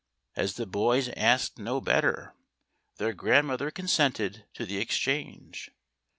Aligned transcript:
As 0.35 0.55
the 0.55 0.65
boys 0.65 1.09
asked 1.09 1.59
no 1.59 1.79
better, 1.79 2.33
their 2.97 3.13
grandmother 3.13 3.69
con 3.69 3.85
sented 3.85 4.45
to 4.55 4.65
the 4.65 4.77
exchange. 4.79 5.69